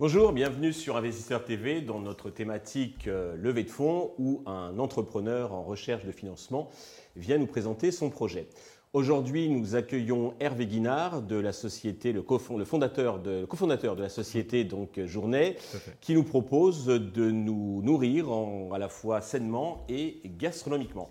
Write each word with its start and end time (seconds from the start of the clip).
Bonjour, 0.00 0.32
bienvenue 0.32 0.72
sur 0.72 0.96
Investisseur 0.96 1.44
TV 1.44 1.80
dans 1.80 2.00
notre 2.00 2.28
thématique 2.28 3.06
euh, 3.06 3.36
levée 3.36 3.62
de 3.62 3.70
fonds 3.70 4.12
où 4.18 4.42
un 4.44 4.78
entrepreneur 4.78 5.54
en 5.54 5.62
recherche 5.62 6.04
de 6.04 6.12
financement 6.12 6.68
vient 7.16 7.38
nous 7.38 7.46
présenter 7.46 7.90
son 7.90 8.10
projet. 8.10 8.48
Aujourd'hui, 8.94 9.48
nous 9.48 9.74
accueillons 9.74 10.34
Hervé 10.38 10.68
Guinard 10.68 11.20
de 11.20 11.34
la 11.34 11.52
société, 11.52 12.12
le, 12.12 12.22
fondateur 12.64 13.18
de, 13.18 13.44
cofondateur 13.44 13.96
de 13.96 14.02
la 14.04 14.08
société 14.08 14.62
donc 14.62 15.04
Journée, 15.04 15.56
qui 16.00 16.14
nous 16.14 16.22
propose 16.22 16.86
de 16.86 17.28
nous 17.28 17.82
nourrir 17.82 18.28
à 18.72 18.78
la 18.78 18.88
fois 18.88 19.20
sainement 19.20 19.84
et 19.88 20.20
gastronomiquement. 20.38 21.10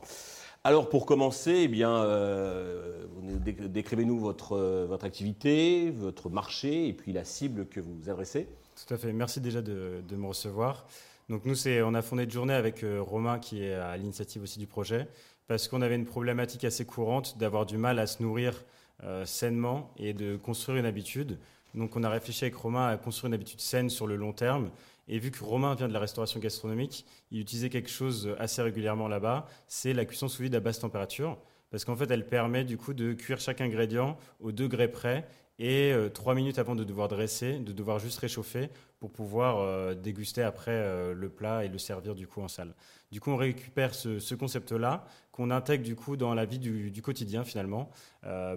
Alors 0.63 0.88
pour 0.88 1.05
commencer, 1.05 1.63
eh 1.63 1.67
bien, 1.67 1.93
euh, 1.93 3.04
décrivez-nous 3.67 4.18
votre, 4.18 4.85
votre 4.88 5.04
activité, 5.04 5.91
votre 5.91 6.29
marché 6.29 6.88
et 6.88 6.93
puis 6.93 7.12
la 7.12 7.26
cible 7.26 7.65
que 7.65 7.81
vous 7.81 8.09
adressez. 8.09 8.48
Tout 8.88 8.93
à 8.93 8.98
fait. 8.98 9.12
Merci 9.12 9.41
déjà 9.41 9.62
de, 9.62 10.02
me 10.09 10.26
recevoir. 10.26 10.85
Donc 11.27 11.43
nous, 11.43 11.68
on 11.68 11.93
a 11.93 12.02
fondé 12.02 12.29
journée 12.29 12.54
avec 12.54 12.84
euh, 12.84 13.02
Romain 13.02 13.40
qui 13.40 13.63
est 13.63 13.73
à 13.73 13.98
l'initiative 13.98 14.43
aussi 14.43 14.59
du 14.59 14.68
projet 14.68 15.07
parce 15.47 15.67
qu'on 15.67 15.81
avait 15.81 15.95
une 15.95 16.05
problématique 16.05 16.63
assez 16.63 16.85
courante 16.85 17.38
d'avoir 17.38 17.65
du 17.65 17.77
mal 17.77 17.99
à 17.99 18.07
se 18.07 18.21
nourrir 18.21 18.63
euh, 19.03 19.25
sainement 19.25 19.91
et 19.97 20.13
de 20.13 20.38
construire 20.38 20.79
une 20.79 20.85
habitude. 20.85 21.39
Donc 21.75 21.95
on 21.95 22.03
a 22.03 22.09
réfléchi 22.09 22.45
avec 22.45 22.55
Romain 22.55 22.88
à 22.88 22.97
construire 22.97 23.29
une 23.29 23.34
habitude 23.34 23.59
saine 23.59 23.89
sur 23.89 24.07
le 24.07 24.15
long 24.15 24.34
terme. 24.34 24.70
Et 25.07 25.20
vu 25.20 25.31
que 25.31 25.43
Romain 25.43 25.75
vient 25.75 25.87
de 25.87 25.93
la 25.93 25.99
restauration 25.99 26.39
gastronomique, 26.39 27.05
il 27.31 27.41
utilisait 27.41 27.70
quelque 27.70 27.89
chose 27.89 28.35
assez 28.39 28.61
régulièrement 28.61 29.07
là-bas, 29.07 29.48
c'est 29.67 29.93
la 29.93 30.05
cuisson 30.05 30.29
sous 30.29 30.43
vide 30.43 30.55
à 30.55 30.59
basse 30.59 30.79
température 30.79 31.37
parce 31.73 31.85
qu'en 31.85 31.95
fait, 31.95 32.12
elle 32.12 32.27
permet 32.27 32.63
du 32.63 32.77
coup 32.77 32.93
de 32.93 33.13
cuire 33.13 33.40
chaque 33.40 33.59
ingrédient 33.59 34.15
au 34.40 34.51
degré 34.51 34.87
près 34.87 35.27
et 35.57 35.91
euh, 35.91 36.07
trois 36.07 36.35
minutes 36.35 36.59
avant 36.59 36.75
de 36.75 36.84
devoir 36.84 37.07
dresser, 37.07 37.57
de 37.57 37.71
devoir 37.71 37.98
juste 37.98 38.20
réchauffer 38.20 38.70
pour 39.04 39.12
pouvoir 39.12 39.57
euh, 39.57 39.93
déguster 39.96 40.43
après 40.43 40.71
euh, 40.71 41.13
le 41.13 41.27
plat 41.27 41.65
et 41.65 41.68
le 41.68 41.77
servir 41.77 42.15
du 42.15 42.26
coup 42.26 42.41
en 42.41 42.48
salle. 42.48 42.73
Du 43.12 43.20
coup, 43.20 43.32
on 43.32 43.35
récupère 43.37 43.93
ce, 43.93 44.18
ce 44.18 44.34
concept-là 44.34 45.05
qu'on 45.34 45.51
intègre 45.51 45.84
du 45.84 45.96
coup 45.96 46.15
dans 46.15 46.34
la 46.34 46.46
vie 46.46 46.59
du, 46.59 47.01
quotidien 47.01 47.43
finalement 47.43 47.90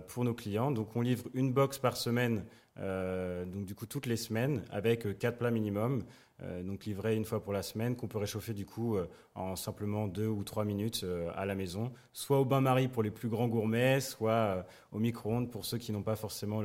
pour 0.08 0.24
nos 0.24 0.34
clients. 0.34 0.70
Donc, 0.70 0.94
on 0.94 1.00
livre 1.00 1.24
une 1.34 1.52
box 1.52 1.78
par 1.78 1.96
semaine, 1.96 2.44
donc 2.76 3.64
du 3.64 3.74
coup 3.74 3.86
toutes 3.86 4.06
les 4.06 4.16
semaines 4.16 4.62
avec 4.70 5.18
quatre 5.18 5.38
plats 5.38 5.50
minimum. 5.50 6.04
Euh, 6.42 6.62
donc 6.62 6.84
livré 6.84 7.16
une 7.16 7.24
fois 7.24 7.42
pour 7.42 7.52
la 7.52 7.62
semaine, 7.62 7.96
qu'on 7.96 8.08
peut 8.08 8.18
réchauffer 8.18 8.52
du 8.52 8.66
coup 8.66 8.96
euh, 8.96 9.08
en 9.34 9.56
simplement 9.56 10.06
deux 10.06 10.26
ou 10.26 10.44
trois 10.44 10.64
minutes 10.66 11.00
euh, 11.04 11.30
à 11.34 11.46
la 11.46 11.54
maison, 11.54 11.92
soit 12.12 12.38
au 12.38 12.44
bain-marie 12.44 12.88
pour 12.88 13.02
les 13.02 13.10
plus 13.10 13.28
grands 13.28 13.48
gourmets, 13.48 14.00
soit 14.00 14.66
au 14.92 14.98
micro-ondes 14.98 15.50
pour 15.50 15.64
ceux 15.64 15.78
qui 15.78 15.92
n'ont 15.92 16.02
pas 16.02 16.16
forcément 16.16 16.62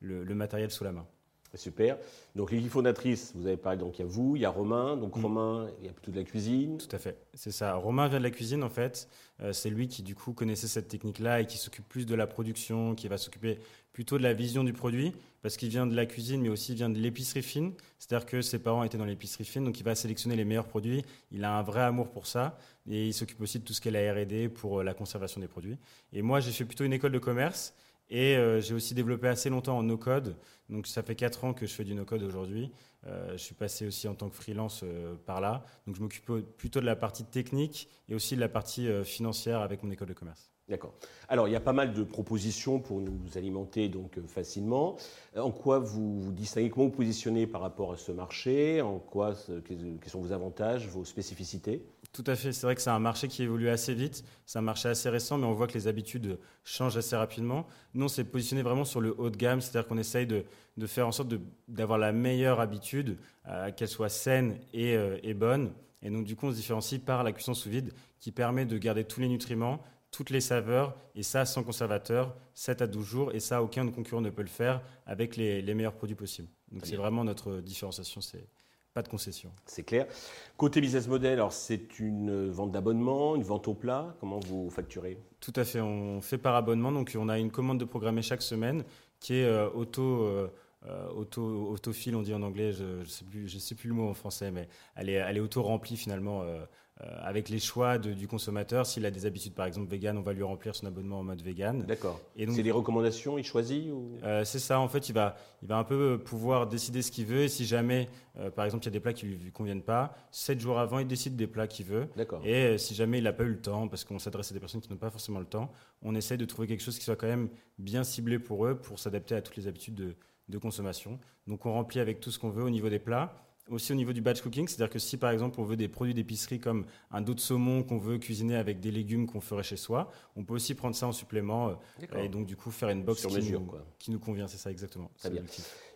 le 0.00 0.34
matériel 0.34 0.70
sous 0.70 0.84
la 0.84 0.92
main. 0.92 1.06
Super. 1.54 1.96
Donc 2.36 2.52
l'équipe 2.52 2.70
fondatrice, 2.70 3.32
vous 3.34 3.46
avez 3.46 3.56
parlé, 3.56 3.78
donc 3.78 3.98
il 3.98 4.02
y 4.02 4.04
a 4.04 4.08
vous, 4.08 4.36
il 4.36 4.42
y 4.42 4.44
a 4.44 4.50
Romain. 4.50 4.96
Donc 4.96 5.16
mm. 5.16 5.22
Romain, 5.22 5.70
il 5.80 5.86
y 5.86 5.88
a 5.88 5.92
plutôt 5.92 6.10
de 6.10 6.16
la 6.16 6.24
cuisine. 6.24 6.78
Tout 6.78 6.94
à 6.94 6.98
fait, 6.98 7.16
c'est 7.34 7.50
ça. 7.50 7.74
Romain 7.74 8.06
vient 8.08 8.18
de 8.18 8.24
la 8.24 8.30
cuisine 8.30 8.62
en 8.62 8.68
fait. 8.68 9.08
Euh, 9.40 9.52
c'est 9.52 9.70
lui 9.70 9.88
qui 9.88 10.02
du 10.02 10.14
coup 10.14 10.32
connaissait 10.32 10.66
cette 10.66 10.88
technique-là 10.88 11.40
et 11.40 11.46
qui 11.46 11.56
s'occupe 11.56 11.88
plus 11.88 12.06
de 12.06 12.14
la 12.14 12.26
production, 12.26 12.94
qui 12.94 13.08
va 13.08 13.16
s'occuper 13.16 13.58
plutôt 13.92 14.18
de 14.18 14.22
la 14.22 14.32
vision 14.32 14.62
du 14.62 14.72
produit, 14.72 15.12
parce 15.42 15.56
qu'il 15.56 15.70
vient 15.70 15.86
de 15.86 15.94
la 15.96 16.06
cuisine, 16.06 16.40
mais 16.40 16.48
aussi 16.50 16.72
il 16.72 16.76
vient 16.76 16.90
de 16.90 16.98
l'épicerie 16.98 17.42
fine. 17.42 17.72
C'est-à-dire 17.98 18.26
que 18.26 18.42
ses 18.42 18.60
parents 18.60 18.84
étaient 18.84 18.98
dans 18.98 19.04
l'épicerie 19.04 19.44
fine, 19.44 19.64
donc 19.64 19.80
il 19.80 19.82
va 19.82 19.94
sélectionner 19.94 20.36
les 20.36 20.44
meilleurs 20.44 20.68
produits. 20.68 21.02
Il 21.32 21.44
a 21.44 21.58
un 21.58 21.62
vrai 21.62 21.80
amour 21.80 22.10
pour 22.10 22.26
ça 22.26 22.58
et 22.88 23.08
il 23.08 23.14
s'occupe 23.14 23.40
aussi 23.40 23.58
de 23.58 23.64
tout 23.64 23.72
ce 23.72 23.80
qu'est 23.80 23.90
la 23.90 24.12
R&D 24.12 24.50
pour 24.50 24.80
euh, 24.80 24.84
la 24.84 24.94
conservation 24.94 25.40
des 25.40 25.48
produits. 25.48 25.78
Et 26.12 26.22
moi, 26.22 26.40
j'ai 26.40 26.52
fait 26.52 26.64
plutôt 26.64 26.84
une 26.84 26.92
école 26.92 27.12
de 27.12 27.18
commerce. 27.18 27.74
Et 28.10 28.36
euh, 28.36 28.60
j'ai 28.60 28.74
aussi 28.74 28.94
développé 28.94 29.28
assez 29.28 29.50
longtemps 29.50 29.78
en 29.78 29.82
no-code. 29.82 30.36
Donc 30.68 30.86
ça 30.86 31.02
fait 31.02 31.14
4 31.14 31.44
ans 31.44 31.54
que 31.54 31.66
je 31.66 31.72
fais 31.72 31.84
du 31.84 31.94
no-code 31.94 32.22
aujourd'hui. 32.22 32.70
Euh, 33.06 33.32
je 33.32 33.36
suis 33.36 33.54
passé 33.54 33.86
aussi 33.86 34.08
en 34.08 34.14
tant 34.14 34.28
que 34.28 34.34
freelance 34.34 34.80
euh, 34.82 35.14
par 35.26 35.40
là. 35.40 35.64
Donc 35.86 35.96
je 35.96 36.02
m'occupe 36.02 36.30
plutôt 36.56 36.80
de 36.80 36.86
la 36.86 36.96
partie 36.96 37.24
technique 37.24 37.88
et 38.08 38.14
aussi 38.14 38.34
de 38.34 38.40
la 38.40 38.48
partie 38.48 38.88
financière 39.04 39.60
avec 39.60 39.82
mon 39.82 39.90
école 39.90 40.08
de 40.08 40.14
commerce. 40.14 40.50
D'accord. 40.68 40.92
Alors 41.28 41.48
il 41.48 41.52
y 41.52 41.56
a 41.56 41.60
pas 41.60 41.72
mal 41.72 41.94
de 41.94 42.02
propositions 42.02 42.78
pour 42.78 43.00
nous 43.00 43.36
alimenter 43.36 43.88
donc 43.88 44.20
facilement. 44.26 44.96
En 45.34 45.50
quoi 45.50 45.78
vous 45.78 46.20
vous 46.20 46.32
distinguez? 46.32 46.68
Comment 46.68 46.86
vous 46.86 46.96
positionnez 46.96 47.46
par 47.46 47.62
rapport 47.62 47.92
à 47.92 47.96
ce 47.96 48.12
marché? 48.12 48.82
En 48.82 48.98
quoi 48.98 49.34
quels 49.66 50.10
sont 50.10 50.20
vos 50.20 50.32
avantages, 50.32 50.86
vos 50.88 51.06
spécificités? 51.06 51.86
Tout 52.12 52.24
à 52.26 52.36
fait. 52.36 52.52
C'est 52.52 52.66
vrai 52.66 52.74
que 52.74 52.80
c'est 52.80 52.90
un 52.90 52.98
marché 52.98 53.28
qui 53.28 53.42
évolue 53.42 53.68
assez 53.68 53.94
vite. 53.94 54.24
C'est 54.46 54.58
un 54.58 54.62
marché 54.62 54.88
assez 54.88 55.08
récent, 55.08 55.38
mais 55.38 55.46
on 55.46 55.52
voit 55.52 55.66
que 55.66 55.74
les 55.74 55.86
habitudes 55.88 56.38
changent 56.64 56.96
assez 56.96 57.16
rapidement. 57.16 57.66
Nous, 57.94 58.06
on 58.06 58.08
s'est 58.08 58.24
positionné 58.24 58.62
vraiment 58.62 58.84
sur 58.84 59.00
le 59.00 59.14
haut 59.18 59.30
de 59.30 59.36
gamme, 59.36 59.60
c'est-à-dire 59.60 59.86
qu'on 59.88 59.98
essaye 59.98 60.26
de, 60.26 60.44
de, 60.76 60.86
faire 60.86 61.06
en 61.06 61.12
sorte 61.12 61.32
d'avoir 61.68 61.98
la 61.98 62.12
meilleure 62.12 62.60
habitude, 62.60 63.18
euh, 63.46 63.70
qu'elle 63.72 63.88
soit 63.88 64.08
saine 64.08 64.58
et, 64.72 64.96
euh, 64.96 65.18
et, 65.22 65.34
bonne. 65.34 65.72
Et 66.02 66.10
donc, 66.10 66.24
du 66.24 66.34
coup, 66.34 66.46
on 66.46 66.50
se 66.50 66.56
différencie 66.56 67.00
par 67.00 67.24
la 67.24 67.32
cuisson 67.32 67.54
sous 67.54 67.68
vide 67.68 67.92
qui 68.20 68.32
permet 68.32 68.64
de 68.64 68.78
garder 68.78 69.04
tous 69.04 69.20
les 69.20 69.28
nutriments, 69.28 69.80
toutes 70.10 70.30
les 70.30 70.40
saveurs, 70.40 70.96
et 71.14 71.22
ça 71.22 71.44
sans 71.44 71.62
conservateur, 71.62 72.34
7 72.54 72.82
à 72.82 72.86
12 72.86 73.06
jours, 73.06 73.34
et 73.34 73.40
ça, 73.40 73.62
aucun 73.62 73.84
de 73.84 73.90
concurrent 73.90 74.22
ne 74.22 74.30
peut 74.30 74.42
le 74.42 74.48
faire 74.48 74.80
avec 75.06 75.36
les, 75.36 75.60
les 75.60 75.74
meilleurs 75.74 75.92
produits 75.92 76.16
possibles. 76.16 76.48
Donc, 76.72 76.86
c'est 76.86 76.96
vraiment 76.96 77.24
notre 77.24 77.60
différenciation. 77.60 78.20
C'est 78.20 78.48
pas 78.98 79.02
de 79.02 79.08
concession. 79.08 79.52
C'est 79.64 79.84
clair. 79.84 80.08
Côté 80.56 80.80
business 80.80 81.06
model, 81.06 81.34
alors 81.34 81.52
c'est 81.52 82.00
une 82.00 82.50
vente 82.50 82.72
d'abonnement, 82.72 83.36
une 83.36 83.44
vente 83.44 83.68
au 83.68 83.74
plat. 83.74 84.16
Comment 84.18 84.40
vous 84.40 84.70
facturez? 84.70 85.18
Tout 85.38 85.52
à 85.54 85.64
fait. 85.64 85.80
On 85.80 86.20
fait 86.20 86.36
par 86.36 86.56
abonnement. 86.56 86.90
Donc 86.90 87.16
on 87.16 87.28
a 87.28 87.38
une 87.38 87.52
commande 87.52 87.78
de 87.78 87.84
programmer 87.84 88.22
chaque 88.22 88.42
semaine 88.42 88.82
qui 89.20 89.34
est 89.34 89.44
euh, 89.44 89.70
auto. 89.70 90.02
Euh, 90.02 90.48
euh, 90.86 91.08
auto 91.10 91.42
autofile 91.72 92.14
on 92.14 92.22
dit 92.22 92.32
en 92.32 92.42
anglais 92.42 92.70
je, 92.70 93.02
je 93.02 93.08
sais 93.08 93.24
plus 93.24 93.48
je 93.48 93.58
sais 93.58 93.74
plus 93.74 93.88
le 93.88 93.94
mot 93.94 94.08
en 94.08 94.14
français 94.14 94.52
mais 94.52 94.68
elle 94.94 95.08
est 95.08 95.14
elle 95.14 95.36
est 95.36 95.40
auto 95.40 95.60
remplie 95.60 95.96
finalement 95.96 96.42
euh, 96.42 96.64
avec 97.00 97.48
les 97.48 97.60
choix 97.60 97.96
de, 97.96 98.12
du 98.12 98.26
consommateur. 98.26 98.84
S'il 98.84 99.06
a 99.06 99.10
des 99.10 99.24
habitudes, 99.24 99.54
par 99.54 99.66
exemple 99.66 99.88
vegan, 99.88 100.18
on 100.18 100.22
va 100.22 100.32
lui 100.32 100.42
remplir 100.42 100.74
son 100.74 100.86
abonnement 100.86 101.20
en 101.20 101.22
mode 101.22 101.40
vegan. 101.42 101.84
D'accord. 101.86 102.20
Et 102.36 102.44
donc 102.44 102.56
c'est 102.56 102.62
des 102.62 102.72
recommandations, 102.72 103.38
il 103.38 103.44
choisit 103.44 103.92
ou? 103.92 104.16
Euh, 104.24 104.44
C'est 104.44 104.58
ça. 104.58 104.80
En 104.80 104.88
fait, 104.88 105.08
il 105.08 105.12
va, 105.12 105.36
il 105.62 105.68
va 105.68 105.78
un 105.78 105.84
peu 105.84 106.18
pouvoir 106.18 106.66
décider 106.66 107.02
ce 107.02 107.12
qu'il 107.12 107.26
veut. 107.26 107.42
Et 107.42 107.48
si 107.48 107.66
jamais, 107.66 108.08
euh, 108.38 108.50
par 108.50 108.64
exemple, 108.64 108.82
il 108.84 108.86
y 108.86 108.88
a 108.88 108.92
des 108.92 109.00
plats 109.00 109.12
qui 109.12 109.26
lui 109.26 109.52
conviennent 109.52 109.82
pas, 109.82 110.12
sept 110.32 110.58
jours 110.58 110.80
avant, 110.80 110.98
il 110.98 111.06
décide 111.06 111.36
des 111.36 111.46
plats 111.46 111.68
qu'il 111.68 111.86
veut. 111.86 112.08
D'accord. 112.16 112.40
Et 112.44 112.54
euh, 112.54 112.78
si 112.78 112.94
jamais 112.94 113.18
il 113.18 113.24
n'a 113.24 113.32
pas 113.32 113.44
eu 113.44 113.50
le 113.50 113.60
temps, 113.60 113.86
parce 113.86 114.02
qu'on 114.04 114.18
s'adresse 114.18 114.50
à 114.50 114.54
des 114.54 114.60
personnes 114.60 114.80
qui 114.80 114.90
n'ont 114.90 114.96
pas 114.96 115.10
forcément 115.10 115.38
le 115.38 115.46
temps, 115.46 115.70
on 116.02 116.14
essaie 116.16 116.36
de 116.36 116.44
trouver 116.44 116.66
quelque 116.66 116.82
chose 116.82 116.98
qui 116.98 117.04
soit 117.04 117.16
quand 117.16 117.28
même 117.28 117.48
bien 117.78 118.02
ciblé 118.02 118.40
pour 118.40 118.66
eux, 118.66 118.76
pour 118.76 118.98
s'adapter 118.98 119.36
à 119.36 119.42
toutes 119.42 119.56
les 119.56 119.68
habitudes 119.68 119.94
de, 119.94 120.16
de 120.48 120.58
consommation. 120.58 121.20
Donc 121.46 121.64
on 121.64 121.72
remplit 121.72 122.00
avec 122.00 122.18
tout 122.20 122.30
ce 122.30 122.38
qu'on 122.38 122.50
veut 122.50 122.64
au 122.64 122.70
niveau 122.70 122.88
des 122.88 122.98
plats 122.98 123.34
aussi 123.70 123.92
au 123.92 123.94
niveau 123.94 124.12
du 124.12 124.20
batch 124.20 124.40
cooking, 124.40 124.66
c'est-à-dire 124.66 124.92
que 124.92 124.98
si 124.98 125.16
par 125.16 125.30
exemple 125.30 125.60
on 125.60 125.64
veut 125.64 125.76
des 125.76 125.88
produits 125.88 126.14
d'épicerie 126.14 126.58
comme 126.58 126.86
un 127.10 127.20
dos 127.20 127.34
de 127.34 127.40
saumon 127.40 127.82
qu'on 127.82 127.98
veut 127.98 128.18
cuisiner 128.18 128.56
avec 128.56 128.80
des 128.80 128.90
légumes 128.90 129.26
qu'on 129.26 129.40
ferait 129.40 129.62
chez 129.62 129.76
soi, 129.76 130.10
on 130.36 130.44
peut 130.44 130.54
aussi 130.54 130.74
prendre 130.74 130.94
ça 130.94 131.06
en 131.06 131.12
supplément 131.12 131.70
euh, 131.70 132.22
et 132.22 132.28
donc 132.28 132.46
du 132.46 132.56
coup 132.56 132.70
faire 132.70 132.88
une 132.88 133.02
box 133.02 133.26
qui, 133.26 133.52
nous, 133.52 133.68
qui, 133.98 134.10
nous, 134.10 134.18
convient, 134.18 134.46
c'est 134.46 134.58
ça 134.58 134.70
exactement. 134.70 135.10
Très 135.18 135.30
bien. 135.30 135.42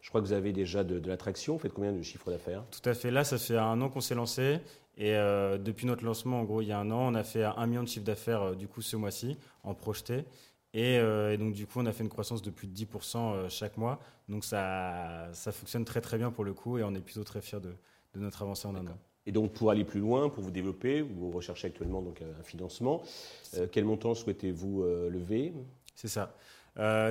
Je 0.01 0.09
crois 0.09 0.21
que 0.21 0.27
vous 0.27 0.33
avez 0.33 0.53
déjà 0.53 0.85
de, 0.85 0.99
de 0.99 1.09
l'attraction, 1.09 1.55
vous 1.55 1.61
faites 1.61 1.73
combien 1.73 1.93
de 1.93 2.03
chiffre 2.03 2.31
d'affaires? 2.31 2.65
Tout 2.71 2.89
à 2.89 2.95
fait, 2.95 3.11
là 3.11 3.25
ça 3.25 3.39
fait 3.39 3.57
un 3.57 3.81
an 3.81 3.89
qu'on 3.89 4.01
s'est 4.01 4.15
lancé. 4.15 4.61
Et 4.99 5.17
euh, 5.17 5.57
depuis 5.57 5.87
notre 5.87 6.05
lancement 6.05 6.41
en 6.41 6.45
gros 6.45 6.61
il 6.61 6.69
y 6.69 6.73
a 6.73 6.79
un 6.79 6.91
an 6.91 7.11
on 7.11 7.15
a 7.15 7.25
fait 7.25 7.45
un 7.45 7.67
million 7.67 7.83
de 7.83 7.89
chiffre 7.89 8.05
d'affaires 8.05 8.43
euh, 8.43 8.55
du 8.55 8.69
coup 8.69 8.83
ce 8.83 8.95
mois-ci 8.95 9.39
en 9.63 9.73
projeté 9.73 10.27
euh, 10.75 11.33
et, 11.33 11.39
donc 11.39 11.53
du 11.55 11.67
coup, 11.67 11.81
on 11.81 11.87
a 11.87 11.93
fait 11.93 12.03
une 12.03 12.09
croissance 12.09 12.43
de 12.43 12.51
plus 12.51 12.67
de 12.67 12.75
10% 12.75 13.17
euh, 13.17 13.49
chaque 13.49 13.77
mois. 13.77 14.01
Donc 14.29 14.45
ça, 14.45 15.29
ça 15.33 15.53
fonctionne 15.53 15.85
très 15.85 16.01
très 16.01 16.19
bien 16.19 16.31
pour 16.31 16.45
le 16.45 16.55
coup 16.55 16.79
et 16.79 16.83
on 16.83 16.95
est 16.95 17.01
plutôt 17.01 17.25
très 17.25 17.41
fiers 17.41 17.61
de, 17.61 17.75
de 18.15 18.21
notre 18.21 18.43
avancée 18.43 18.67
en 18.67 18.75
un 18.75 18.87
an. 18.87 18.99
Et 19.27 19.33
donc 19.33 19.53
pour 19.53 19.71
aller 19.71 19.85
plus 19.85 20.01
loin, 20.01 20.29
pour 20.29 20.43
vous 20.43 20.51
développer, 20.51 21.01
vous 21.03 21.31
recherchez 21.31 21.69
actuellement 21.69 22.03
donc 22.03 22.23
un 22.23 22.43
financement. 22.43 23.03
Euh, 23.57 23.67
quel 23.71 23.85
montant 23.85 24.15
souhaitez-vous 24.15 24.83
lever? 24.83 25.53
C'est 25.95 26.09
ça. 26.09 26.35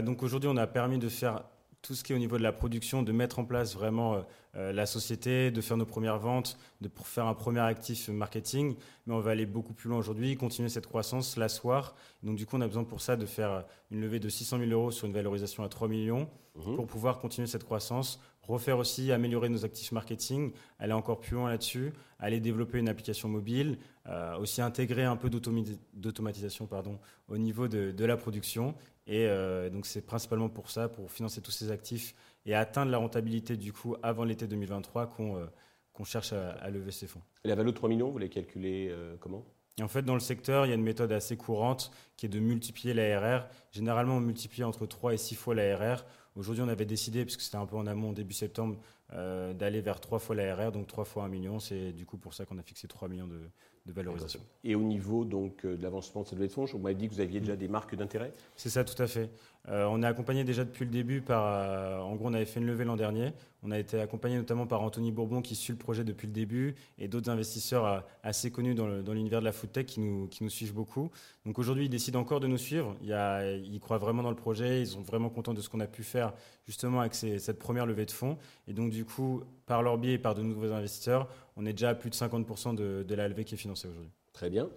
donc 0.02 0.24
aujourd'hui, 0.24 0.50
on 0.52 0.58
a 0.58 0.68
permis 0.68 0.98
de 0.98 1.08
faire 1.08 1.44
tout 1.82 1.96
ce 1.96 2.04
qui 2.04 2.14
est 2.14 2.16
au 2.16 2.20
niveau 2.20 2.38
de 2.38 2.44
la 2.44 2.52
production, 2.52 3.02
de 3.04 3.12
mettre 3.12 3.40
en 3.40 3.46
place 3.46 3.74
vraiment 3.74 4.14
euh, 4.14 4.22
euh, 4.56 4.74
la 4.74 4.86
société, 4.86 5.50
de 5.50 5.62
faire 5.62 5.78
nos 5.78 5.86
premières 5.86 6.20
ventes, 6.20 6.58
de 6.82 6.88
pour 6.88 7.08
faire 7.08 7.26
un 7.26 7.34
premier 7.34 7.62
actif 7.62 8.10
marketing. 8.10 8.76
Mais 9.08 9.14
on 9.14 9.20
va 9.20 9.32
aller 9.32 9.46
beaucoup 9.46 9.74
plus 9.74 9.90
loin 9.90 9.98
aujourd'hui, 9.98 10.36
continuer 10.36 10.70
cette 10.70 10.88
croissance, 10.88 11.38
l'asseoir. 11.38 11.96
Donc 12.24 12.36
du 12.36 12.46
coup, 12.46 12.58
on 12.58 12.62
a 12.62 12.68
besoin 12.68 12.84
pour 12.84 13.02
ça 13.02 13.16
de 13.16 13.26
faire 13.26 13.66
une 13.90 14.02
levée 14.02 14.20
de 14.20 14.30
600 14.30 14.60
000 14.60 14.72
euros 14.72 14.92
sur 14.92 15.08
une 15.08 15.14
valorisation 15.14 15.64
à 15.64 15.70
3 15.70 15.88
millions 15.88 16.30
mmh. 16.56 16.76
pour 16.76 16.86
pouvoir 16.86 17.20
continuer 17.20 17.48
cette 17.48 17.64
croissance, 17.64 18.20
refaire 18.42 18.78
aussi, 18.78 19.12
améliorer 19.12 19.50
nos 19.50 19.66
actifs 19.66 19.92
marketing, 19.92 20.52
aller 20.80 20.94
encore 20.94 21.20
plus 21.20 21.36
loin 21.36 21.50
là-dessus, 21.50 21.94
aller 22.20 22.40
développer 22.40 22.80
une 22.80 22.90
application 22.90 23.30
mobile, 23.30 23.78
euh, 24.08 24.38
aussi 24.38 24.62
intégrer 24.62 25.04
un 25.04 25.16
peu 25.16 25.30
d'automatisation 25.30 26.66
pardon 26.66 27.00
au 27.28 27.38
niveau 27.38 27.68
de, 27.68 27.92
de 27.92 28.06
la 28.06 28.18
production 28.18 28.76
et 29.08 29.26
euh, 29.28 29.70
donc 29.70 29.86
c'est 29.86 30.02
principalement 30.02 30.50
pour 30.50 30.70
ça, 30.70 30.90
pour 30.90 31.12
financer 31.12 31.42
tous 31.42 31.52
ces 31.52 31.72
actifs 31.72 32.16
et 32.46 32.56
atteindre 32.56 32.92
la 32.92 32.98
rentabilité 32.98 33.58
du 33.58 33.74
coup 33.74 33.96
avant 34.02 34.24
l'été 34.24 34.48
2023 34.48 35.08
qu'on 35.08 35.38
euh, 35.38 35.46
qu'on 35.94 36.06
cherche 36.06 36.32
à, 36.32 36.70
lever 36.70 36.92
ces 36.92 37.06
fonds. 37.06 37.22
Et 37.44 37.50
la 37.50 37.56
valeur 37.56 37.74
de 37.74 37.78
3 37.78 37.90
millions, 37.90 38.10
vous 38.10 38.18
les 38.18 38.30
calculez 38.30 38.96
comment? 39.20 39.44
Et 39.78 39.84
en 39.84 39.90
fait, 39.90 40.04
dans 40.04 40.14
le 40.14 40.22
secteur, 40.22 40.66
il 40.66 40.70
y 40.70 40.72
a 40.72 40.76
une 40.76 40.84
méthode 40.84 41.12
assez 41.12 41.36
courante 41.36 41.92
qui 42.16 42.26
est 42.26 42.30
de 42.30 42.40
multiplier 42.40 42.94
l'ARR. 42.94 43.48
Généralement, 43.72 44.18
on 44.18 44.22
multiplie 44.22 44.64
entre 44.64 44.86
3 44.86 45.14
et 45.14 45.18
6 45.18 45.36
fois 45.36 45.54
l'ARR. 45.54 46.06
Aujourd'hui, 46.36 46.64
on 46.64 46.70
avait 46.70 46.86
décidé, 46.86 47.24
puisque 47.26 47.42
c'était 47.42 47.58
un 47.58 47.66
peu 47.66 47.76
en 47.76 47.88
amont 47.88 48.14
début 48.14 48.34
septembre, 48.34 48.78
euh, 49.14 49.54
d'aller 49.54 49.82
vers 49.82 50.00
3 50.00 50.20
fois 50.20 50.36
l'ARR, 50.36 50.72
donc 50.72 50.88
3 50.88 51.04
fois 51.04 51.24
1 51.26 51.28
million. 51.28 51.60
C'est 51.60 51.92
du 51.92 52.06
coup 52.06 52.18
pour 52.18 52.34
ça 52.34 52.46
qu'on 52.46 52.58
a 52.58 52.64
fixé 52.64 52.88
3 52.88 53.10
millions 53.10 53.28
de, 53.28 53.40
de 53.86 53.94
valorisation. 53.94 54.40
Et 54.64 54.76
au 54.76 54.82
niveau 54.82 55.26
donc 55.26 55.66
euh, 55.66 55.76
de 55.76 55.82
l'avancement 55.82 56.22
de 56.22 56.28
cette 56.28 56.38
levée 56.38 56.48
de 56.48 56.54
fonds, 56.54 56.66
vous 56.66 56.78
m'avez 56.78 56.96
dit 56.96 57.08
que 57.08 57.14
vous 57.14 57.20
aviez 57.20 57.40
déjà 57.40 57.56
des 57.56 57.68
marques 57.68 57.96
d'intérêt? 57.96 58.34
C'est 58.56 58.70
ça, 58.70 58.84
tout 58.84 59.02
à 59.02 59.08
fait. 59.08 59.30
Euh, 59.70 59.88
on 59.90 60.02
est 60.02 60.06
accompagné 60.06 60.44
déjà 60.44 60.64
depuis 60.64 60.86
le 60.86 60.92
début 60.92 61.22
par. 61.22 61.46
Euh, 61.46 62.00
en 62.00 62.16
gros, 62.16 62.28
on 62.28 62.34
avait 62.34 62.46
fait 62.46 62.60
une 62.60 62.68
levée 62.68 62.84
l'an 62.84 62.96
dernier. 62.96 63.34
On 63.64 63.72
a 63.72 63.78
été 63.78 64.00
accompagné 64.00 64.38
notamment 64.38 64.66
par 64.66 64.82
Anthony 64.82 65.12
Bourbon 65.12 65.42
qui 65.42 65.56
suit 65.56 65.74
le 65.74 65.78
projet 65.78 66.04
depuis 66.04 66.26
le 66.28 66.34
début 66.34 66.76
et 66.98 67.08
d'autres 67.08 67.30
investisseurs 67.30 68.04
assez 68.24 68.50
connus 68.50 68.74
dans 68.74 68.88
l'univers 69.14 69.40
de 69.40 69.46
la 69.46 69.52
food 69.52 69.72
tech 69.72 69.86
qui 69.86 70.00
nous, 70.00 70.28
qui 70.28 70.44
nous 70.44 70.50
suivent 70.50 70.74
beaucoup. 70.74 71.12
Donc 71.46 71.60
aujourd'hui, 71.60 71.86
ils 71.86 71.90
décident 71.90 72.20
encore 72.20 72.40
de 72.40 72.48
nous 72.48 72.58
suivre. 72.58 72.96
Il 73.02 73.10
y 73.10 73.14
a, 73.14 73.56
ils 73.56 73.80
croient 73.80 74.00
vraiment 74.00 74.24
dans 74.24 74.32
le 74.32 74.36
projet. 74.36 74.82
Ils 74.82 74.88
sont 74.88 75.02
vraiment 75.02 75.30
contents 75.30 75.54
de 75.54 75.62
ce 75.62 75.70
qu'on 75.70 75.80
a 75.80 75.86
pu 75.86 76.02
faire 76.02 76.21
justement 76.66 77.02
avec 77.02 77.14
cette 77.14 77.60
première 77.60 77.86
levée 77.86 78.06
de 78.06 78.12
fonds. 78.12 78.38
Et 78.68 78.74
donc, 78.74 78.92
du 78.92 79.06
coup, 79.06 79.44
par 79.66 79.84
leur 79.84 79.98
biais 79.98 80.14
et 80.14 80.20
par 80.20 80.36
de 80.36 80.42
nouveaux 80.42 80.72
investisseurs, 80.72 81.28
on 81.58 81.66
est 81.66 81.74
déjà 81.74 81.90
à 81.90 81.96
plus 81.96 82.10
de 82.10 82.16
50% 82.16 82.76
de, 82.76 83.04
de 83.08 83.16
la 83.16 83.28
levée 83.28 83.44
qui 83.44 83.56
est 83.56 83.58
financée 83.58 83.88
aujourd'hui. 83.88 84.12
Très 84.34 84.50
bien. 84.50 84.70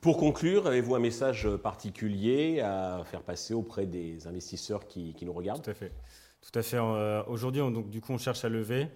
Pour 0.00 0.16
conclure, 0.16 0.66
avez-vous 0.66 0.94
un 0.94 0.98
message 0.98 1.46
particulier 1.62 2.60
à 2.60 3.02
faire 3.04 3.20
passer 3.20 3.52
auprès 3.52 3.84
des 3.84 4.26
investisseurs 4.26 4.86
qui, 4.86 5.14
nous 5.20 5.32
regardent? 5.32 5.62
Tout 5.62 5.70
à 5.70 5.74
fait. 5.74 5.92
Tout 6.40 6.58
à 6.58 6.62
fait. 6.62 6.78
Euh, 6.78 7.22
aujourd'hui, 7.26 7.60
donc, 7.60 7.90
du 7.90 8.00
coup, 8.00 8.12
on 8.14 8.18
cherche 8.18 8.42
à 8.46 8.48
lever 8.48 8.88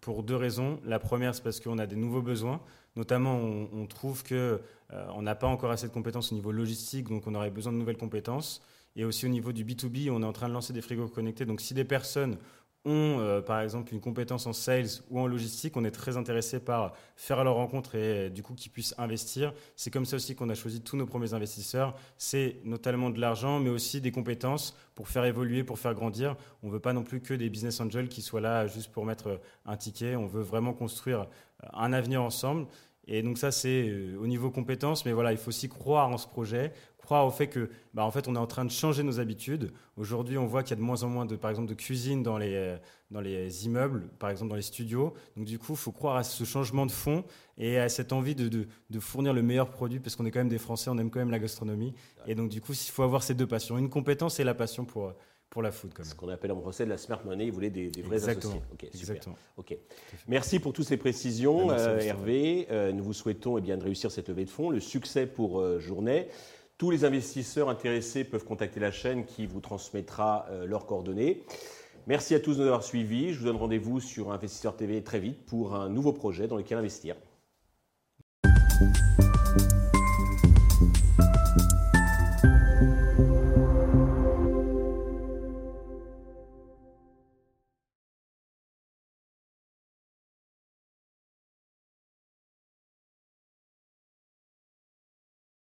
pour 0.00 0.22
deux 0.22 0.36
raisons. 0.36 0.80
La 0.84 0.98
première, 0.98 1.34
c'est 1.34 1.42
parce 1.42 1.60
qu'on 1.60 1.76
a 1.76 1.86
des 1.86 1.96
nouveaux 1.96 2.22
besoins. 2.22 2.62
Notamment, 2.96 3.34
on, 3.36 3.86
trouve 3.86 4.24
qu'on 4.24 4.34
euh, 4.34 5.20
n'a 5.20 5.34
pas 5.34 5.46
encore 5.46 5.70
assez 5.70 5.88
de 5.88 5.92
compétences 5.92 6.32
au 6.32 6.34
niveau 6.34 6.52
logistique, 6.52 7.06
donc 7.08 7.26
on 7.26 7.34
aurait 7.34 7.50
besoin 7.50 7.72
de 7.72 7.76
nouvelles 7.76 7.98
compétences. 7.98 8.62
Et 8.96 9.04
aussi 9.04 9.26
au 9.26 9.28
niveau 9.28 9.52
du 9.52 9.64
B2B, 9.64 10.10
on 10.10 10.22
est 10.22 10.26
en 10.26 10.32
train 10.32 10.48
de 10.48 10.54
lancer 10.54 10.72
des 10.72 10.80
frigos 10.80 11.08
connectés. 11.08 11.44
Donc 11.44 11.60
si 11.60 11.74
des 11.74 11.84
personnes 11.84 12.38
ont, 12.86 13.18
euh, 13.20 13.40
par 13.42 13.60
exemple, 13.60 13.92
une 13.92 14.00
compétence 14.00 14.46
en 14.46 14.52
sales 14.52 14.86
ou 15.10 15.20
en 15.20 15.26
logistique, 15.26 15.76
on 15.76 15.84
est 15.84 15.90
très 15.90 16.16
intéressé 16.16 16.60
par 16.60 16.94
faire 17.16 17.42
leur 17.44 17.56
rencontre 17.56 17.96
et 17.96 18.30
du 18.30 18.42
coup 18.42 18.54
qu'ils 18.54 18.72
puissent 18.72 18.94
investir. 18.96 19.52
C'est 19.74 19.90
comme 19.90 20.06
ça 20.06 20.16
aussi 20.16 20.34
qu'on 20.34 20.48
a 20.48 20.54
choisi 20.54 20.80
tous 20.80 20.96
nos 20.96 21.04
premiers 21.04 21.34
investisseurs. 21.34 21.94
C'est 22.16 22.56
notamment 22.64 23.10
de 23.10 23.20
l'argent, 23.20 23.60
mais 23.60 23.70
aussi 23.70 24.00
des 24.00 24.12
compétences 24.12 24.76
pour 24.94 25.08
faire 25.08 25.24
évoluer, 25.24 25.62
pour 25.62 25.78
faire 25.78 25.94
grandir. 25.94 26.36
On 26.62 26.68
ne 26.68 26.72
veut 26.72 26.80
pas 26.80 26.92
non 26.92 27.02
plus 27.02 27.20
que 27.20 27.34
des 27.34 27.50
business 27.50 27.80
angels 27.80 28.08
qui 28.08 28.22
soient 28.22 28.40
là 28.40 28.66
juste 28.66 28.90
pour 28.92 29.04
mettre 29.04 29.40
un 29.66 29.76
ticket. 29.76 30.16
On 30.16 30.26
veut 30.26 30.42
vraiment 30.42 30.72
construire 30.72 31.26
un 31.74 31.92
avenir 31.92 32.22
ensemble. 32.22 32.66
Et 33.08 33.22
donc 33.22 33.38
ça, 33.38 33.52
c'est 33.52 33.88
euh, 33.88 34.16
au 34.20 34.26
niveau 34.26 34.50
compétences, 34.50 35.04
mais 35.04 35.12
voilà, 35.12 35.32
il 35.32 35.38
faut 35.38 35.48
aussi 35.48 35.68
croire 35.68 36.08
en 36.08 36.18
ce 36.18 36.26
projet, 36.26 36.72
croire 37.06 37.24
au 37.24 37.30
fait 37.30 37.46
que, 37.46 37.70
bah, 37.94 38.04
en 38.04 38.10
fait, 38.10 38.26
on 38.26 38.34
est 38.34 38.38
en 38.38 38.48
train 38.48 38.64
de 38.64 38.70
changer 38.70 39.04
nos 39.04 39.20
habitudes. 39.20 39.70
Aujourd'hui, 39.96 40.38
on 40.38 40.46
voit 40.46 40.64
qu'il 40.64 40.70
y 40.70 40.72
a 40.72 40.76
de 40.76 40.82
moins 40.82 41.04
en 41.04 41.08
moins 41.08 41.24
de, 41.24 41.36
par 41.36 41.50
exemple, 41.50 41.68
de 41.68 41.74
cuisine 41.74 42.24
dans 42.24 42.36
les, 42.36 42.52
euh, 42.54 42.76
dans 43.12 43.20
les 43.20 43.64
immeubles, 43.64 44.08
par 44.18 44.28
exemple 44.30 44.50
dans 44.50 44.56
les 44.56 44.62
studios. 44.62 45.14
Donc 45.36 45.46
du 45.46 45.56
coup, 45.56 45.74
il 45.74 45.78
faut 45.78 45.92
croire 45.92 46.16
à 46.16 46.24
ce 46.24 46.42
changement 46.42 46.84
de 46.84 46.90
fond 46.90 47.22
et 47.58 47.78
à 47.78 47.88
cette 47.88 48.12
envie 48.12 48.34
de, 48.34 48.48
de, 48.48 48.66
de 48.90 49.00
fournir 49.00 49.32
le 49.32 49.42
meilleur 49.42 49.70
produit, 49.70 50.00
parce 50.00 50.16
qu'on 50.16 50.26
est 50.26 50.32
quand 50.32 50.40
même 50.40 50.48
des 50.48 50.58
Français, 50.58 50.90
on 50.90 50.98
aime 50.98 51.10
quand 51.10 51.20
même 51.20 51.30
la 51.30 51.38
gastronomie. 51.38 51.94
Et 52.26 52.34
donc 52.34 52.48
du 52.48 52.60
coup, 52.60 52.72
il 52.72 52.90
faut 52.90 53.04
avoir 53.04 53.22
ces 53.22 53.34
deux 53.34 53.46
passions, 53.46 53.78
une 53.78 53.88
compétence 53.88 54.40
et 54.40 54.44
la 54.44 54.54
passion 54.54 54.84
pour 54.84 55.12
pour 55.56 55.62
la 55.62 55.72
food. 55.72 55.92
Ce 56.02 56.14
qu'on 56.14 56.28
appelle 56.28 56.52
en 56.52 56.60
français 56.60 56.84
de 56.84 56.90
la 56.90 56.98
smart 56.98 57.24
money, 57.24 57.48
vous 57.48 57.54
voulez 57.54 57.70
des, 57.70 57.88
vrais 58.02 58.16
Exactement. 58.16 58.60
associés. 58.78 58.90
Exactement. 58.92 59.36
Merci 60.28 60.58
pour 60.58 60.72
toutes 60.74 60.86
ces 60.86 60.98
précisions, 60.98 61.70
euh, 61.70 61.98
Hervé. 61.98 62.66
Euh, 62.70 62.92
nous 62.92 63.02
vous 63.02 63.14
souhaitons 63.14 63.56
eh 63.56 63.60
bien, 63.62 63.76
de 63.78 63.84
réussir 63.84 64.10
cette 64.10 64.28
levée 64.28 64.44
de 64.44 64.50
fonds, 64.50 64.68
le 64.68 64.80
succès 64.80 65.26
pour 65.26 65.60
euh, 65.60 65.78
Journée. 65.78 66.28
Tous 66.78 66.90
les 66.90 67.06
investisseurs 67.06 67.70
intéressés 67.70 68.22
peuvent 68.22 68.44
contacter 68.44 68.80
la 68.80 68.90
chaîne 68.90 69.24
qui 69.24 69.46
vous 69.46 69.60
transmettra 69.60 70.46
leurs 70.66 70.84
coordonnées. 70.84 71.42
Merci 72.06 72.34
à 72.34 72.40
tous 72.40 72.58
de 72.58 72.60
nous 72.60 72.66
avoir 72.66 72.84
suivis. 72.84 73.32
Je 73.32 73.38
vous 73.38 73.46
donne 73.46 73.56
rendez-vous 73.56 73.98
sur 73.98 74.30
Investisseur 74.30 74.76
TV 74.76 75.02
très 75.02 75.18
vite 75.18 75.46
pour 75.46 75.74
un 75.74 75.88
nouveau 75.88 76.12
projet 76.12 76.48
dans 76.48 76.56
lequel 76.58 76.76
investir. 76.76 77.16